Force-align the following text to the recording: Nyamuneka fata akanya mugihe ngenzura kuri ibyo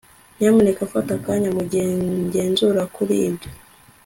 Nyamuneka 0.37 0.83
fata 0.93 1.11
akanya 1.17 1.49
mugihe 1.57 1.87
ngenzura 2.25 2.81
kuri 2.95 3.15
ibyo 3.27 3.49